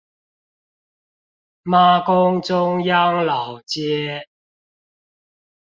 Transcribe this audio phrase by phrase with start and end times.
[1.65, 4.27] 媽宮中央老街